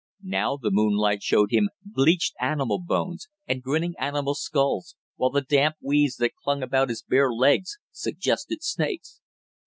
[0.23, 5.75] Now the moonlight showed him bleached animal bones and grinning animal skulls, while the damp
[5.79, 9.21] weeds that clung about his bare legs suggested snakes.